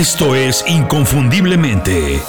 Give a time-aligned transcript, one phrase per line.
[0.00, 2.20] Esto es Inconfundiblemente.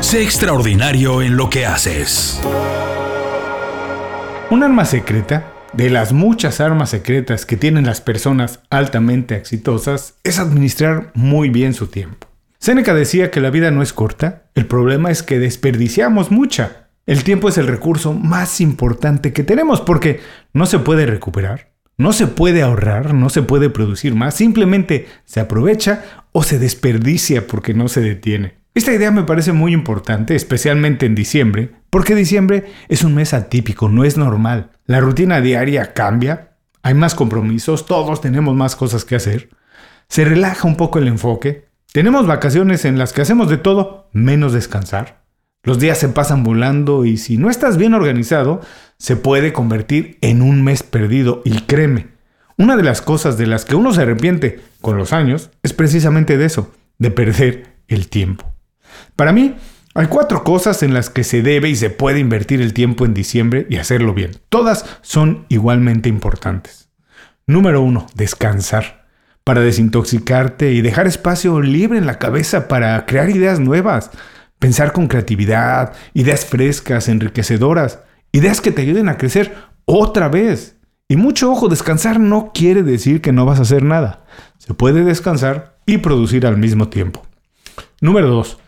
[0.00, 2.40] Sé extraordinario en lo que haces.
[4.50, 10.40] Un arma secreta, de las muchas armas secretas que tienen las personas altamente exitosas, es
[10.40, 12.26] administrar muy bien su tiempo.
[12.58, 16.87] Seneca decía que la vida no es corta, el problema es que desperdiciamos mucha.
[17.08, 20.20] El tiempo es el recurso más importante que tenemos porque
[20.52, 25.40] no se puede recuperar, no se puede ahorrar, no se puede producir más, simplemente se
[25.40, 28.58] aprovecha o se desperdicia porque no se detiene.
[28.74, 33.88] Esta idea me parece muy importante, especialmente en diciembre, porque diciembre es un mes atípico,
[33.88, 34.72] no es normal.
[34.84, 39.48] La rutina diaria cambia, hay más compromisos, todos tenemos más cosas que hacer.
[40.10, 41.68] Se relaja un poco el enfoque.
[41.90, 45.26] Tenemos vacaciones en las que hacemos de todo menos descansar.
[45.62, 48.60] Los días se pasan volando y si no estás bien organizado,
[48.98, 51.42] se puede convertir en un mes perdido.
[51.44, 52.08] Y créeme,
[52.56, 56.36] una de las cosas de las que uno se arrepiente con los años es precisamente
[56.36, 58.44] de eso, de perder el tiempo.
[59.16, 59.56] Para mí,
[59.94, 63.14] hay cuatro cosas en las que se debe y se puede invertir el tiempo en
[63.14, 64.30] diciembre y hacerlo bien.
[64.48, 66.88] Todas son igualmente importantes.
[67.46, 69.06] Número uno, descansar.
[69.42, 74.10] Para desintoxicarte y dejar espacio libre en la cabeza para crear ideas nuevas.
[74.58, 78.00] Pensar con creatividad, ideas frescas, enriquecedoras,
[78.32, 80.76] ideas que te ayuden a crecer otra vez.
[81.08, 84.24] Y mucho ojo, descansar no quiere decir que no vas a hacer nada.
[84.58, 87.22] Se puede descansar y producir al mismo tiempo.
[88.00, 88.58] Número 2.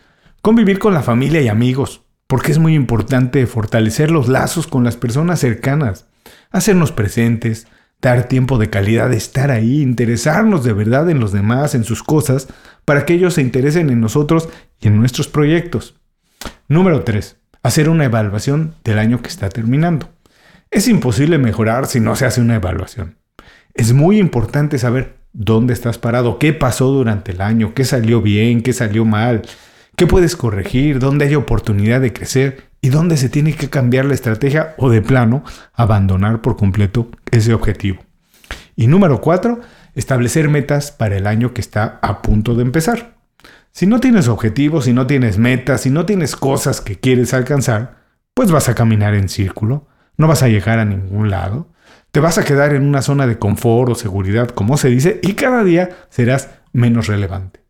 [0.41, 4.97] Convivir con la familia y amigos, porque es muy importante fortalecer los lazos con las
[4.97, 6.07] personas cercanas,
[6.51, 7.67] hacernos presentes,
[8.01, 12.49] dar tiempo de calidad, estar ahí, interesarnos de verdad en los demás, en sus cosas,
[12.87, 14.49] para que ellos se interesen en nosotros
[14.81, 15.95] y en nuestros proyectos.
[16.69, 17.37] Número 3.
[17.63, 20.09] Hacer una evaluación del año que está terminando.
[20.71, 23.17] Es imposible mejorar si no se hace una evaluación.
[23.75, 28.63] Es muy importante saber dónde estás parado, qué pasó durante el año, qué salió bien,
[28.63, 29.43] qué salió mal,
[30.01, 30.99] ¿Qué puedes corregir?
[30.99, 32.71] ¿Dónde hay oportunidad de crecer?
[32.81, 35.45] ¿Y dónde se tiene que cambiar la estrategia o de plano
[35.75, 38.03] abandonar por completo ese objetivo?
[38.77, 39.61] Y número cuatro,
[39.95, 43.20] establecer metas para el año que está a punto de empezar.
[43.73, 48.01] Si no tienes objetivos, si no tienes metas, si no tienes cosas que quieres alcanzar,
[48.35, 49.87] pues vas a caminar en círculo,
[50.17, 51.69] no vas a llegar a ningún lado,
[52.11, 55.35] te vas a quedar en una zona de confort o seguridad, como se dice, y
[55.35, 57.61] cada día serás menos relevante.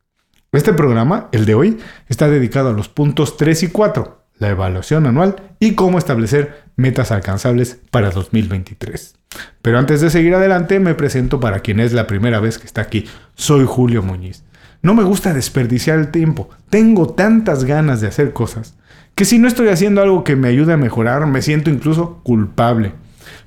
[0.52, 1.78] Este programa, el de hoy,
[2.08, 7.12] está dedicado a los puntos 3 y 4, la evaluación anual y cómo establecer metas
[7.12, 9.14] alcanzables para 2023.
[9.62, 12.80] Pero antes de seguir adelante, me presento para quien es la primera vez que está
[12.80, 13.06] aquí.
[13.34, 14.42] Soy Julio Muñiz.
[14.82, 16.48] No me gusta desperdiciar el tiempo.
[16.70, 18.74] Tengo tantas ganas de hacer cosas
[19.14, 22.92] que si no estoy haciendo algo que me ayude a mejorar, me siento incluso culpable.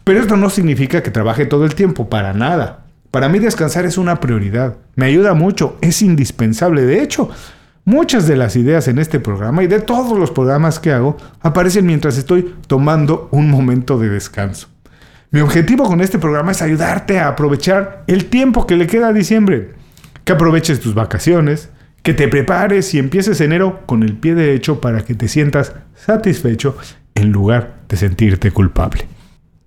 [0.03, 2.85] Pero esto no significa que trabaje todo el tiempo, para nada.
[3.09, 4.75] Para mí descansar es una prioridad.
[4.95, 6.83] Me ayuda mucho, es indispensable.
[6.83, 7.29] De hecho,
[7.85, 11.87] muchas de las ideas en este programa y de todos los programas que hago aparecen
[11.87, 14.67] mientras estoy tomando un momento de descanso.
[15.31, 19.13] Mi objetivo con este programa es ayudarte a aprovechar el tiempo que le queda a
[19.13, 19.71] diciembre.
[20.23, 21.69] Que aproveches tus vacaciones,
[22.01, 26.77] que te prepares y empieces enero con el pie derecho para que te sientas satisfecho
[27.15, 29.07] en lugar de sentirte culpable.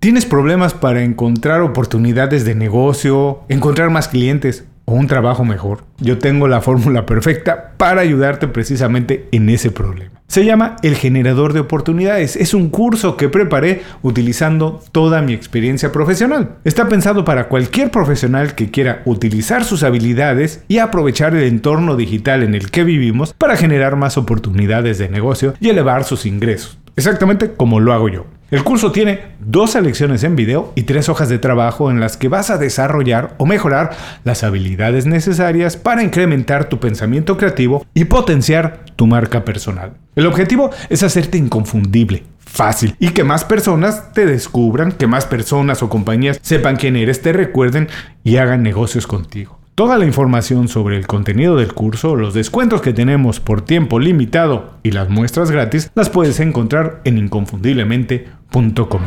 [0.01, 5.85] ¿Tienes problemas para encontrar oportunidades de negocio, encontrar más clientes o un trabajo mejor?
[5.99, 10.16] Yo tengo la fórmula perfecta para ayudarte precisamente en ese problema.
[10.29, 12.37] Se llama El Generador de Oportunidades.
[12.37, 16.57] Es un curso que preparé utilizando toda mi experiencia profesional.
[16.65, 22.43] Está pensado para cualquier profesional que quiera utilizar sus habilidades y aprovechar el entorno digital
[22.43, 26.77] en el que vivimos para generar más oportunidades de negocio y elevar sus ingresos.
[26.97, 28.36] Exactamente como lo hago yo.
[28.49, 32.29] El curso tiene dos lecciones en video y tres hojas de trabajo en las que
[32.29, 38.85] vas a desarrollar o mejorar las habilidades necesarias para incrementar tu pensamiento creativo y potenciar
[38.95, 39.95] tu marca personal.
[40.15, 45.83] El objetivo es hacerte inconfundible, fácil y que más personas te descubran, que más personas
[45.83, 47.89] o compañías sepan quién eres, te recuerden
[48.23, 49.56] y hagan negocios contigo.
[49.77, 54.71] Toda la información sobre el contenido del curso, los descuentos que tenemos por tiempo limitado
[54.83, 59.03] y las muestras gratis las puedes encontrar en inconfundiblemente.com.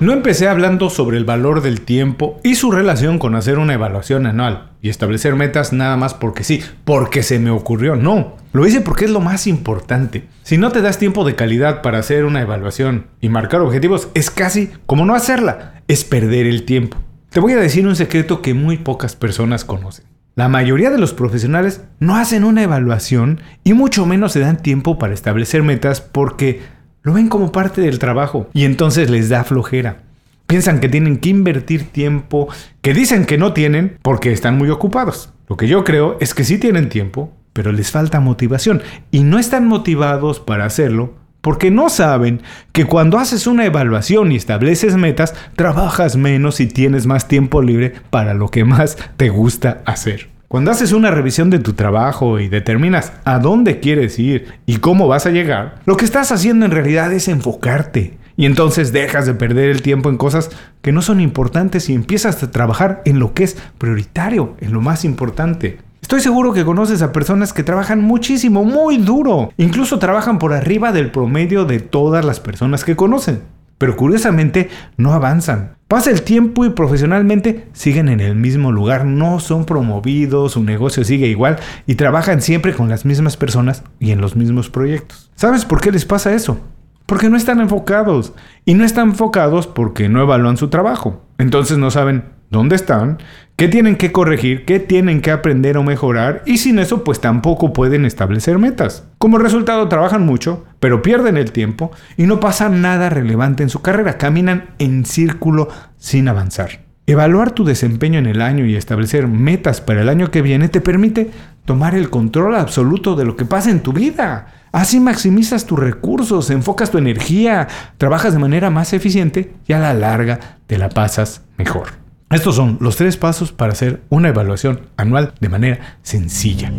[0.00, 4.26] No empecé hablando sobre el valor del tiempo y su relación con hacer una evaluación
[4.26, 7.94] anual y establecer metas nada más porque sí, porque se me ocurrió.
[7.94, 10.24] No, lo hice porque es lo más importante.
[10.42, 14.32] Si no te das tiempo de calidad para hacer una evaluación y marcar objetivos, es
[14.32, 16.98] casi como no hacerla, es perder el tiempo.
[17.30, 20.06] Te voy a decir un secreto que muy pocas personas conocen.
[20.36, 24.98] La mayoría de los profesionales no hacen una evaluación y mucho menos se dan tiempo
[24.98, 26.60] para establecer metas porque
[27.02, 30.02] lo ven como parte del trabajo y entonces les da flojera.
[30.46, 32.48] Piensan que tienen que invertir tiempo
[32.82, 35.32] que dicen que no tienen porque están muy ocupados.
[35.48, 39.38] Lo que yo creo es que sí tienen tiempo, pero les falta motivación y no
[39.38, 41.14] están motivados para hacerlo
[41.46, 47.06] porque no saben que cuando haces una evaluación y estableces metas, trabajas menos y tienes
[47.06, 50.28] más tiempo libre para lo que más te gusta hacer.
[50.48, 55.06] Cuando haces una revisión de tu trabajo y determinas a dónde quieres ir y cómo
[55.06, 58.18] vas a llegar, lo que estás haciendo en realidad es enfocarte.
[58.36, 60.50] Y entonces dejas de perder el tiempo en cosas
[60.82, 64.80] que no son importantes y empiezas a trabajar en lo que es prioritario, en lo
[64.80, 65.78] más importante.
[66.02, 69.50] Estoy seguro que conoces a personas que trabajan muchísimo, muy duro.
[69.56, 73.42] Incluso trabajan por arriba del promedio de todas las personas que conocen.
[73.78, 75.76] Pero curiosamente no avanzan.
[75.88, 81.04] Pasa el tiempo y profesionalmente siguen en el mismo lugar, no son promovidos, su negocio
[81.04, 85.30] sigue igual y trabajan siempre con las mismas personas y en los mismos proyectos.
[85.36, 86.58] ¿Sabes por qué les pasa eso?
[87.06, 88.32] Porque no están enfocados.
[88.64, 91.22] Y no están enfocados porque no evalúan su trabajo.
[91.38, 93.18] Entonces no saben dónde están,
[93.56, 97.72] qué tienen que corregir, qué tienen que aprender o mejorar y sin eso pues tampoco
[97.72, 99.04] pueden establecer metas.
[99.18, 103.82] Como resultado trabajan mucho, pero pierden el tiempo y no pasa nada relevante en su
[103.82, 106.86] carrera, caminan en círculo sin avanzar.
[107.08, 110.80] Evaluar tu desempeño en el año y establecer metas para el año que viene te
[110.80, 111.30] permite
[111.64, 114.48] tomar el control absoluto de lo que pasa en tu vida.
[114.72, 119.94] Así maximizas tus recursos, enfocas tu energía, trabajas de manera más eficiente y a la
[119.94, 122.05] larga te la pasas mejor.
[122.30, 126.72] Estos son los tres pasos para hacer una evaluación anual de manera sencilla.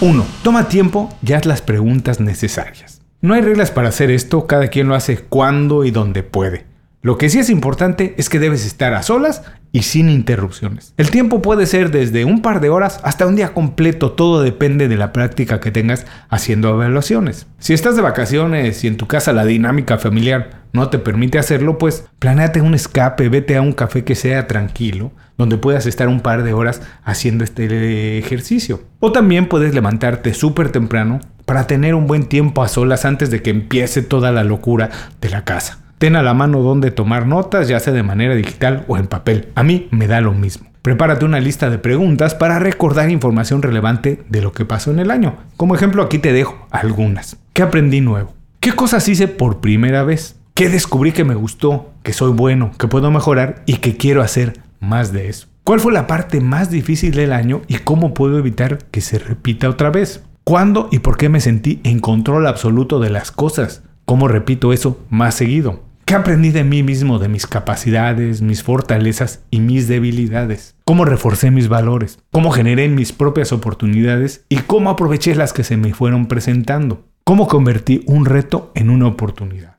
[0.00, 0.26] 1.
[0.42, 3.00] Toma tiempo y haz las preguntas necesarias.
[3.20, 6.66] No hay reglas para hacer esto, cada quien lo hace cuando y donde puede.
[7.00, 10.92] Lo que sí es importante es que debes estar a solas y sin interrupciones.
[10.96, 14.88] El tiempo puede ser desde un par de horas hasta un día completo, todo depende
[14.88, 17.46] de la práctica que tengas haciendo evaluaciones.
[17.60, 21.78] Si estás de vacaciones y en tu casa la dinámica familiar no te permite hacerlo,
[21.78, 26.20] pues planéate un escape, vete a un café que sea tranquilo, donde puedas estar un
[26.20, 28.82] par de horas haciendo este ejercicio.
[29.00, 33.42] O también puedes levantarte súper temprano para tener un buen tiempo a solas antes de
[33.42, 35.78] que empiece toda la locura de la casa.
[35.98, 39.48] Ten a la mano donde tomar notas, ya sea de manera digital o en papel.
[39.54, 40.68] A mí me da lo mismo.
[40.82, 45.10] Prepárate una lista de preguntas para recordar información relevante de lo que pasó en el
[45.10, 45.36] año.
[45.56, 47.36] Como ejemplo aquí te dejo algunas.
[47.52, 48.32] ¿Qué aprendí nuevo?
[48.60, 50.37] ¿Qué cosas hice por primera vez?
[50.58, 54.60] ¿Qué descubrí que me gustó, que soy bueno, que puedo mejorar y que quiero hacer
[54.80, 55.46] más de eso?
[55.62, 59.68] ¿Cuál fue la parte más difícil del año y cómo puedo evitar que se repita
[59.68, 60.24] otra vez?
[60.42, 63.84] ¿Cuándo y por qué me sentí en control absoluto de las cosas?
[64.04, 65.84] ¿Cómo repito eso más seguido?
[66.04, 70.74] ¿Qué aprendí de mí mismo, de mis capacidades, mis fortalezas y mis debilidades?
[70.84, 72.18] ¿Cómo reforcé mis valores?
[72.32, 74.44] ¿Cómo generé mis propias oportunidades?
[74.48, 77.04] ¿Y cómo aproveché las que se me fueron presentando?
[77.22, 79.77] ¿Cómo convertí un reto en una oportunidad?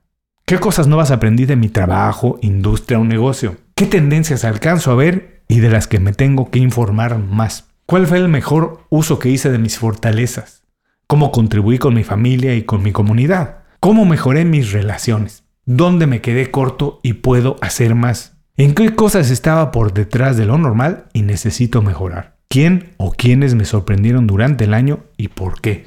[0.49, 3.57] ¿Qué cosas nuevas aprendí de mi trabajo, industria o negocio?
[3.75, 7.67] ¿Qué tendencias alcanzo a ver y de las que me tengo que informar más?
[7.85, 10.63] ¿Cuál fue el mejor uso que hice de mis fortalezas?
[11.05, 13.59] ¿Cómo contribuí con mi familia y con mi comunidad?
[13.79, 15.43] ¿Cómo mejoré mis relaciones?
[15.67, 20.47] dónde me quedé corto y puedo hacer más, en qué cosas estaba por detrás de
[20.47, 25.61] lo normal y necesito mejorar, quién o quiénes me sorprendieron durante el año y por
[25.61, 25.85] qué.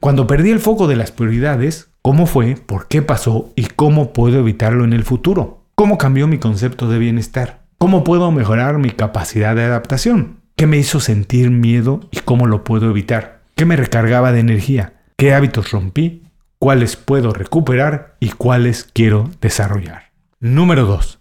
[0.00, 4.40] Cuando perdí el foco de las prioridades, cómo fue, por qué pasó y cómo puedo
[4.40, 9.56] evitarlo en el futuro, cómo cambió mi concepto de bienestar, cómo puedo mejorar mi capacidad
[9.56, 14.32] de adaptación, qué me hizo sentir miedo y cómo lo puedo evitar, qué me recargaba
[14.32, 16.22] de energía, qué hábitos rompí
[16.62, 20.12] cuáles puedo recuperar y cuáles quiero desarrollar.
[20.38, 21.18] Número 2.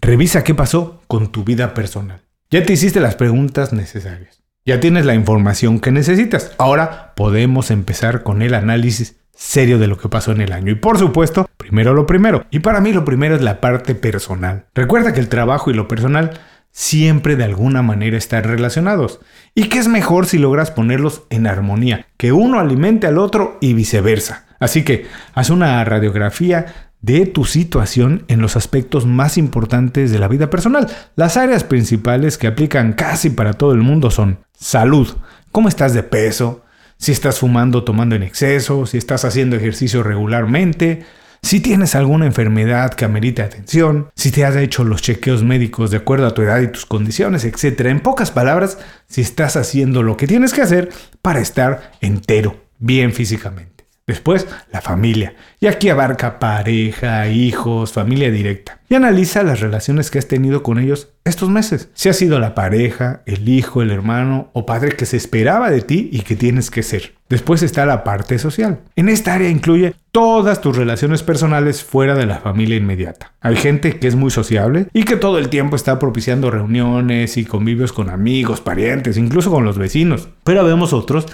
[0.00, 2.20] Revisa qué pasó con tu vida personal.
[2.52, 4.44] Ya te hiciste las preguntas necesarias.
[4.64, 6.52] Ya tienes la información que necesitas.
[6.58, 10.72] Ahora podemos empezar con el análisis serio de lo que pasó en el año.
[10.72, 12.46] Y por supuesto, primero lo primero.
[12.50, 14.64] Y para mí lo primero es la parte personal.
[14.74, 16.40] Recuerda que el trabajo y lo personal
[16.72, 19.20] siempre de alguna manera están relacionados.
[19.54, 23.74] Y que es mejor si logras ponerlos en armonía, que uno alimente al otro y
[23.74, 24.44] viceversa.
[24.58, 30.28] Así que haz una radiografía de tu situación en los aspectos más importantes de la
[30.28, 30.86] vida personal.
[31.14, 35.16] Las áreas principales que aplican casi para todo el mundo son salud,
[35.52, 36.65] cómo estás de peso,
[36.98, 41.04] si estás fumando tomando en exceso, si estás haciendo ejercicio regularmente,
[41.42, 45.98] si tienes alguna enfermedad que amerite atención, si te has hecho los chequeos médicos de
[45.98, 47.82] acuerdo a tu edad y tus condiciones, etc.
[47.82, 50.88] En pocas palabras, si estás haciendo lo que tienes que hacer
[51.22, 53.75] para estar entero, bien físicamente.
[54.06, 55.34] Después, la familia.
[55.58, 58.78] Y aquí abarca pareja, hijos, familia directa.
[58.88, 61.88] Y analiza las relaciones que has tenido con ellos estos meses.
[61.94, 65.80] Si ha sido la pareja, el hijo, el hermano o padre que se esperaba de
[65.80, 67.14] ti y que tienes que ser.
[67.28, 68.78] Después está la parte social.
[68.94, 73.32] En esta área incluye todas tus relaciones personales fuera de la familia inmediata.
[73.40, 77.44] Hay gente que es muy sociable y que todo el tiempo está propiciando reuniones y
[77.44, 80.28] convivios con amigos, parientes, incluso con los vecinos.
[80.44, 81.26] Pero vemos otros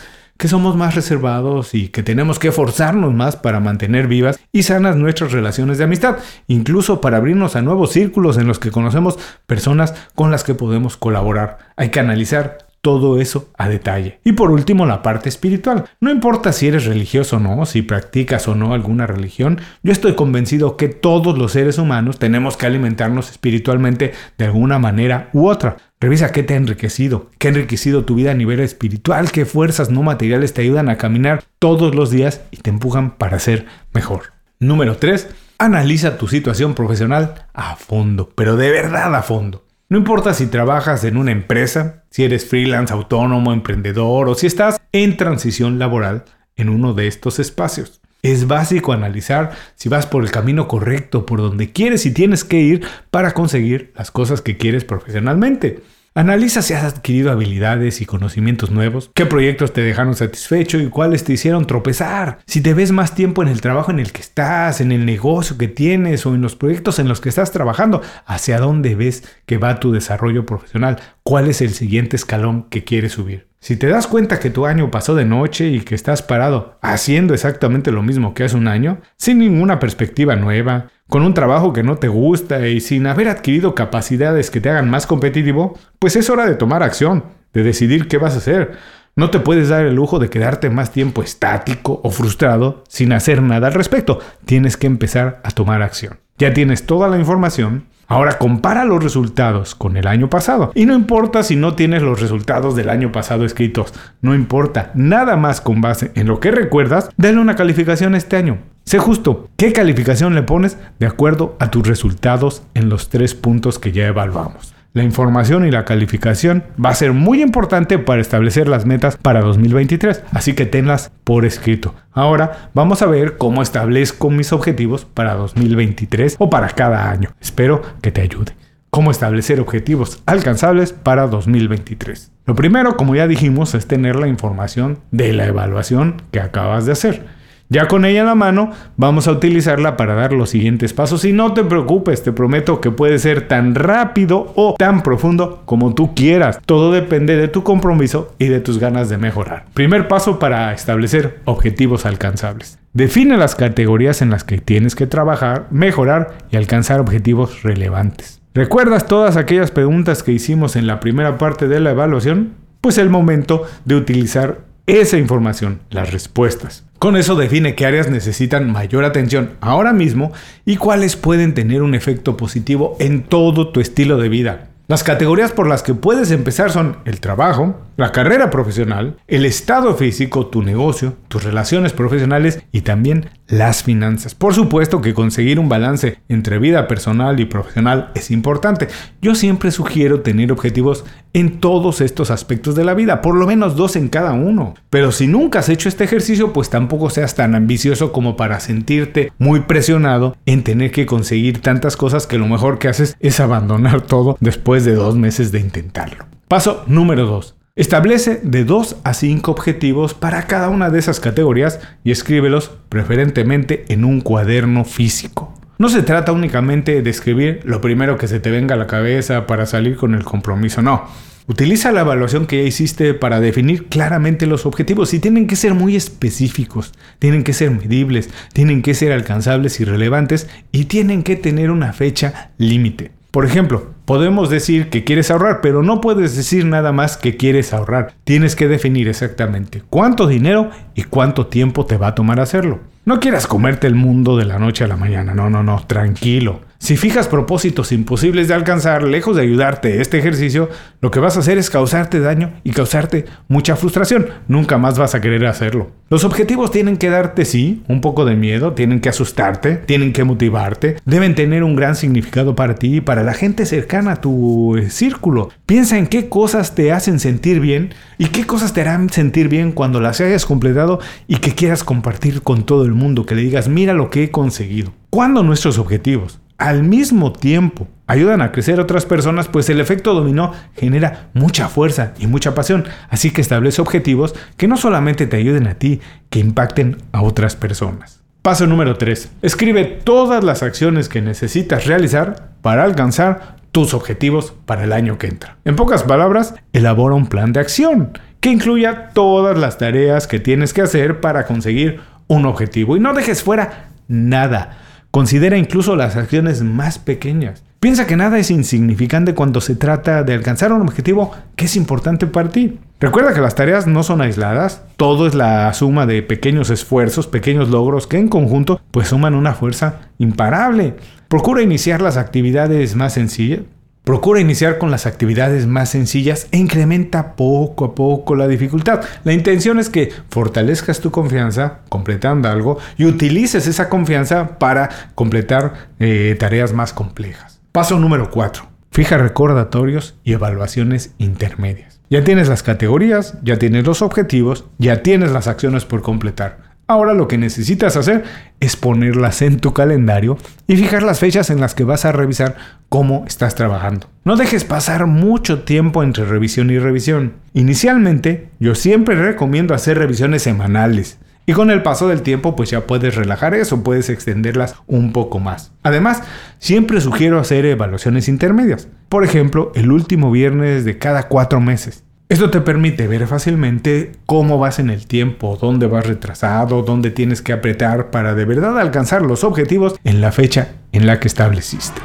[0.42, 4.96] que somos más reservados y que tenemos que esforzarnos más para mantener vivas y sanas
[4.96, 6.16] nuestras relaciones de amistad,
[6.48, 10.96] incluso para abrirnos a nuevos círculos en los que conocemos personas con las que podemos
[10.96, 11.58] colaborar.
[11.76, 14.18] Hay que analizar todo eso a detalle.
[14.24, 15.84] Y por último, la parte espiritual.
[16.00, 20.16] No importa si eres religioso o no, si practicas o no alguna religión, yo estoy
[20.16, 25.76] convencido que todos los seres humanos tenemos que alimentarnos espiritualmente de alguna manera u otra.
[26.02, 29.88] Revisa qué te ha enriquecido, qué ha enriquecido tu vida a nivel espiritual, qué fuerzas
[29.88, 34.32] no materiales te ayudan a caminar todos los días y te empujan para ser mejor.
[34.58, 35.28] Número 3.
[35.58, 39.64] Analiza tu situación profesional a fondo, pero de verdad a fondo.
[39.88, 44.80] No importa si trabajas en una empresa, si eres freelance, autónomo, emprendedor o si estás
[44.90, 46.24] en transición laboral
[46.56, 48.01] en uno de estos espacios.
[48.22, 52.60] Es básico analizar si vas por el camino correcto, por donde quieres y tienes que
[52.60, 55.82] ir para conseguir las cosas que quieres profesionalmente.
[56.14, 61.24] Analiza si has adquirido habilidades y conocimientos nuevos, qué proyectos te dejaron satisfecho y cuáles
[61.24, 62.38] te hicieron tropezar.
[62.46, 65.58] Si te ves más tiempo en el trabajo en el que estás, en el negocio
[65.58, 69.58] que tienes o en los proyectos en los que estás trabajando, hacia dónde ves que
[69.58, 73.51] va tu desarrollo profesional, cuál es el siguiente escalón que quieres subir.
[73.62, 77.32] Si te das cuenta que tu año pasó de noche y que estás parado haciendo
[77.32, 81.84] exactamente lo mismo que hace un año, sin ninguna perspectiva nueva, con un trabajo que
[81.84, 86.28] no te gusta y sin haber adquirido capacidades que te hagan más competitivo, pues es
[86.28, 88.72] hora de tomar acción, de decidir qué vas a hacer.
[89.14, 93.42] No te puedes dar el lujo de quedarte más tiempo estático o frustrado sin hacer
[93.42, 94.18] nada al respecto.
[94.44, 96.18] Tienes que empezar a tomar acción.
[96.36, 97.84] Ya tienes toda la información.
[98.06, 100.72] Ahora compara los resultados con el año pasado.
[100.74, 103.94] Y no importa si no tienes los resultados del año pasado escritos.
[104.20, 104.90] No importa.
[104.94, 108.58] Nada más con base en lo que recuerdas, dale una calificación este año.
[108.84, 113.78] Sé justo, ¿qué calificación le pones de acuerdo a tus resultados en los tres puntos
[113.78, 114.74] que ya evaluamos?
[114.94, 119.40] La información y la calificación va a ser muy importante para establecer las metas para
[119.40, 121.94] 2023, así que tenlas por escrito.
[122.12, 127.30] Ahora vamos a ver cómo establezco mis objetivos para 2023 o para cada año.
[127.40, 128.54] Espero que te ayude.
[128.90, 132.30] Cómo establecer objetivos alcanzables para 2023.
[132.44, 136.92] Lo primero, como ya dijimos, es tener la información de la evaluación que acabas de
[136.92, 137.41] hacer.
[137.72, 141.32] Ya con ella en la mano, vamos a utilizarla para dar los siguientes pasos y
[141.32, 146.14] no te preocupes, te prometo que puede ser tan rápido o tan profundo como tú
[146.14, 146.60] quieras.
[146.66, 149.64] Todo depende de tu compromiso y de tus ganas de mejorar.
[149.72, 152.78] Primer paso para establecer objetivos alcanzables.
[152.92, 158.42] Define las categorías en las que tienes que trabajar, mejorar y alcanzar objetivos relevantes.
[158.52, 162.52] ¿Recuerdas todas aquellas preguntas que hicimos en la primera parte de la evaluación?
[162.82, 166.84] Pues es el momento de utilizar esa información, las respuestas.
[167.02, 170.30] Con eso define qué áreas necesitan mayor atención ahora mismo
[170.64, 174.68] y cuáles pueden tener un efecto positivo en todo tu estilo de vida.
[174.86, 179.94] Las categorías por las que puedes empezar son el trabajo, la carrera profesional, el estado
[179.94, 184.34] físico, tu negocio, tus relaciones profesionales y también las finanzas.
[184.34, 188.88] Por supuesto que conseguir un balance entre vida personal y profesional es importante.
[189.20, 193.76] Yo siempre sugiero tener objetivos en todos estos aspectos de la vida, por lo menos
[193.76, 194.74] dos en cada uno.
[194.90, 199.32] Pero si nunca has hecho este ejercicio, pues tampoco seas tan ambicioso como para sentirte
[199.38, 204.00] muy presionado en tener que conseguir tantas cosas que lo mejor que haces es abandonar
[204.00, 206.26] todo después de dos meses de intentarlo.
[206.48, 207.61] Paso número 2.
[207.74, 213.86] Establece de 2 a 5 objetivos para cada una de esas categorías y escríbelos preferentemente
[213.88, 215.54] en un cuaderno físico.
[215.78, 219.46] No se trata únicamente de escribir lo primero que se te venga a la cabeza
[219.46, 221.04] para salir con el compromiso, no.
[221.46, 225.72] Utiliza la evaluación que ya hiciste para definir claramente los objetivos y tienen que ser
[225.72, 231.36] muy específicos, tienen que ser medibles, tienen que ser alcanzables y relevantes y tienen que
[231.36, 233.12] tener una fecha límite.
[233.30, 237.72] Por ejemplo, podemos decir que quieres ahorrar, pero no puedes decir nada más que quieres
[237.72, 238.14] ahorrar.
[238.24, 242.80] Tienes que definir exactamente cuánto dinero y cuánto tiempo te va a tomar hacerlo.
[243.04, 246.60] No quieras comerte el mundo de la noche a la mañana, no, no, no, tranquilo.
[246.82, 250.68] Si fijas propósitos imposibles de alcanzar, lejos de ayudarte este ejercicio,
[251.00, 254.26] lo que vas a hacer es causarte daño y causarte mucha frustración.
[254.48, 255.92] Nunca más vas a querer hacerlo.
[256.10, 260.24] Los objetivos tienen que darte, sí, un poco de miedo, tienen que asustarte, tienen que
[260.24, 264.76] motivarte, deben tener un gran significado para ti y para la gente cercana a tu
[264.76, 265.50] eh, círculo.
[265.66, 269.70] Piensa en qué cosas te hacen sentir bien y qué cosas te harán sentir bien
[269.70, 270.98] cuando las hayas completado
[271.28, 274.30] y que quieras compartir con todo el mundo, que le digas, mira lo que he
[274.32, 274.92] conseguido.
[275.10, 280.52] Cuando nuestros objetivos al mismo tiempo ayudan a crecer otras personas, pues el efecto dominó
[280.76, 282.84] genera mucha fuerza y mucha pasión.
[283.08, 287.56] Así que establece objetivos que no solamente te ayuden a ti, que impacten a otras
[287.56, 288.22] personas.
[288.42, 289.30] Paso número 3.
[289.42, 295.28] Escribe todas las acciones que necesitas realizar para alcanzar tus objetivos para el año que
[295.28, 295.56] entra.
[295.64, 300.72] En pocas palabras, elabora un plan de acción que incluya todas las tareas que tienes
[300.72, 304.78] que hacer para conseguir un objetivo y no dejes fuera nada.
[305.12, 307.62] Considera incluso las acciones más pequeñas.
[307.80, 312.26] Piensa que nada es insignificante cuando se trata de alcanzar un objetivo que es importante
[312.26, 312.78] para ti.
[312.98, 317.68] Recuerda que las tareas no son aisladas, todo es la suma de pequeños esfuerzos, pequeños
[317.68, 320.94] logros que en conjunto pues suman una fuerza imparable.
[321.28, 323.60] Procura iniciar las actividades más sencillas,
[324.04, 329.02] Procura iniciar con las actividades más sencillas e incrementa poco a poco la dificultad.
[329.22, 335.90] La intención es que fortalezcas tu confianza completando algo y utilices esa confianza para completar
[336.00, 337.60] eh, tareas más complejas.
[337.70, 338.64] Paso número 4.
[338.90, 342.00] Fija recordatorios y evaluaciones intermedias.
[342.10, 346.71] Ya tienes las categorías, ya tienes los objetivos, ya tienes las acciones por completar.
[346.92, 348.22] Ahora lo que necesitas hacer
[348.60, 352.54] es ponerlas en tu calendario y fijar las fechas en las que vas a revisar
[352.90, 354.10] cómo estás trabajando.
[354.24, 357.32] No dejes pasar mucho tiempo entre revisión y revisión.
[357.54, 361.18] Inicialmente, yo siempre recomiendo hacer revisiones semanales.
[361.46, 365.38] Y con el paso del tiempo, pues ya puedes relajar eso, puedes extenderlas un poco
[365.38, 365.72] más.
[365.82, 366.22] Además,
[366.58, 368.86] siempre sugiero hacer evaluaciones intermedias.
[369.08, 372.04] Por ejemplo, el último viernes de cada cuatro meses.
[372.32, 377.42] Esto te permite ver fácilmente cómo vas en el tiempo, dónde vas retrasado, dónde tienes
[377.42, 382.00] que apretar para de verdad alcanzar los objetivos en la fecha en la que estableciste.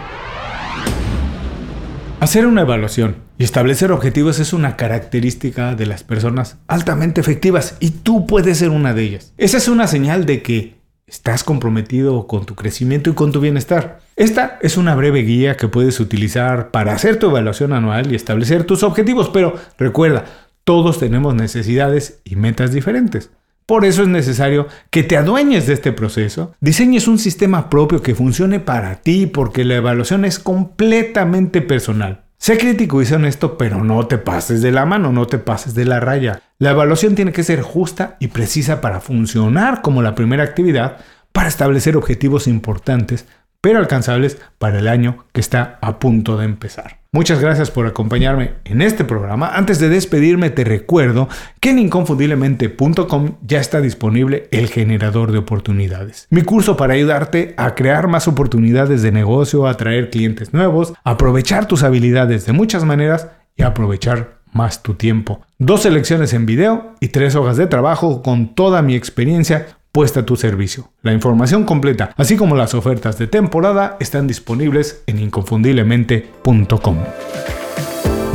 [2.20, 7.92] Hacer una evaluación y establecer objetivos es una característica de las personas altamente efectivas y
[7.92, 9.34] tú puedes ser una de ellas.
[9.38, 14.02] Esa es una señal de que estás comprometido con tu crecimiento y con tu bienestar.
[14.18, 18.64] Esta es una breve guía que puedes utilizar para hacer tu evaluación anual y establecer
[18.64, 20.26] tus objetivos, pero recuerda,
[20.64, 23.30] todos tenemos necesidades y metas diferentes.
[23.68, 28.16] Por eso es necesario que te adueñes de este proceso, diseñes un sistema propio que
[28.16, 32.24] funcione para ti, porque la evaluación es completamente personal.
[32.40, 35.76] Sé crítico y sé honesto, pero no te pases de la mano, no te pases
[35.76, 36.42] de la raya.
[36.58, 40.98] La evaluación tiene que ser justa y precisa para funcionar como la primera actividad,
[41.34, 43.28] para establecer objetivos importantes,
[43.62, 47.00] pero alcanzables para el año que está a punto de empezar.
[47.12, 49.50] Muchas gracias por acompañarme en este programa.
[49.56, 56.28] Antes de despedirme te recuerdo que en inconfundiblemente.com ya está disponible el generador de oportunidades.
[56.30, 61.84] Mi curso para ayudarte a crear más oportunidades de negocio, atraer clientes nuevos, aprovechar tus
[61.84, 65.42] habilidades de muchas maneras y aprovechar más tu tiempo.
[65.60, 70.26] Dos selecciones en video y tres hojas de trabajo con toda mi experiencia puesta a
[70.28, 70.92] tu servicio.
[71.02, 76.98] La información completa, así como las ofertas de temporada, están disponibles en inconfundiblemente.com.